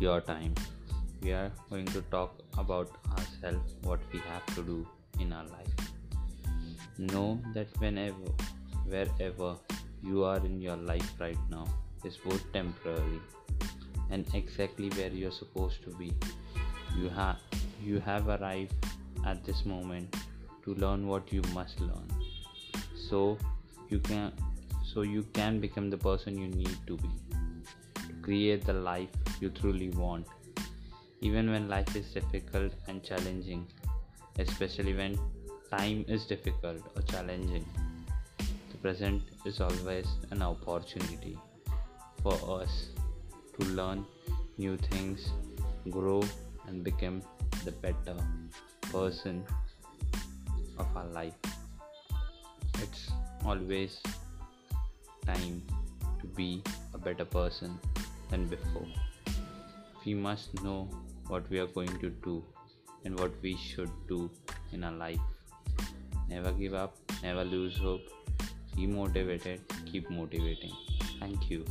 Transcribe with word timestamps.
your 0.00 0.20
time. 0.20 0.54
We 1.22 1.32
are 1.32 1.50
going 1.70 1.86
to 1.86 2.02
talk 2.10 2.40
about 2.58 2.90
ourselves, 3.10 3.74
what 3.82 4.00
we 4.12 4.18
have 4.20 4.46
to 4.54 4.62
do 4.62 4.86
in 5.20 5.32
our 5.32 5.44
life. 5.44 5.90
Know 6.98 7.40
that 7.54 7.68
whenever, 7.78 8.30
wherever 8.86 9.56
you 10.02 10.24
are 10.24 10.38
in 10.38 10.60
your 10.60 10.76
life 10.76 11.12
right 11.18 11.38
now 11.50 11.66
is 12.04 12.16
both 12.24 12.42
temporary 12.52 13.20
and 14.10 14.26
exactly 14.34 14.90
where 14.90 15.08
you're 15.08 15.32
supposed 15.32 15.82
to 15.84 15.90
be. 15.90 16.12
You 16.96 17.08
have 17.08 17.36
you 17.82 18.00
have 18.00 18.28
arrived 18.28 18.74
at 19.26 19.44
this 19.44 19.64
moment 19.64 20.16
to 20.64 20.74
learn 20.74 21.06
what 21.06 21.32
you 21.32 21.42
must 21.52 21.80
learn. 21.80 22.08
So 23.08 23.38
you 23.88 23.98
can 23.98 24.32
so 24.92 25.02
you 25.02 25.22
can 25.32 25.60
become 25.60 25.90
the 25.90 25.98
person 25.98 26.38
you 26.38 26.48
need 26.48 26.76
to 26.86 26.96
be 26.96 27.10
create 28.24 28.64
the 28.72 28.78
life 28.90 29.40
you 29.40 29.50
truly 29.60 29.90
want 30.02 30.26
even 31.20 31.50
when 31.50 31.68
life 31.68 31.96
is 32.02 32.12
difficult 32.18 32.72
and 32.88 33.02
challenging 33.02 33.66
especially 34.38 34.94
when 34.94 35.18
time 35.70 36.04
is 36.08 36.26
difficult 36.26 36.82
or 36.96 37.02
challenging. 37.02 37.64
The 38.38 38.78
present 38.78 39.22
is 39.44 39.60
always 39.60 40.06
an 40.30 40.42
opportunity 40.42 41.38
for 42.22 42.34
us 42.60 42.88
to 43.58 43.66
learn 43.66 44.04
new 44.58 44.76
things 44.76 45.28
grow 45.90 46.22
and 46.66 46.82
become 46.82 47.22
the 47.64 47.72
better 47.72 48.16
person 48.92 49.44
of 50.78 50.96
our 50.96 51.06
life. 51.06 51.34
It's 52.82 53.10
always 53.44 54.00
time 55.26 55.62
to 56.20 56.26
be 56.36 56.62
a 56.94 56.98
better 56.98 57.24
person 57.24 57.78
than 58.30 58.46
before. 58.46 58.86
We 60.04 60.14
must 60.14 60.62
know 60.62 60.88
what 61.28 61.48
we 61.50 61.58
are 61.58 61.66
going 61.66 61.98
to 62.00 62.10
do 62.10 62.44
and 63.04 63.18
what 63.18 63.32
we 63.42 63.56
should 63.56 63.90
do 64.08 64.30
in 64.72 64.84
our 64.84 64.92
life. 64.92 65.20
Never 66.28 66.52
give 66.52 66.74
up, 66.74 66.96
never 67.22 67.44
lose 67.44 67.76
hope, 67.76 68.02
be 68.76 68.86
motivated, 68.86 69.60
keep 69.86 70.10
motivating. 70.10 70.72
Thank 71.20 71.50
you. 71.50 71.64